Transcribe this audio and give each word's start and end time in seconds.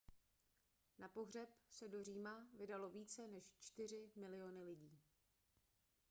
na 0.97 1.07
pohřeb 1.09 1.49
se 1.69 1.87
do 1.89 2.03
říma 2.03 2.47
vydalo 2.57 2.89
více 2.89 3.27
než 3.27 3.55
čtyři 3.59 4.11
miliony 4.15 4.63
lidí 4.63 4.99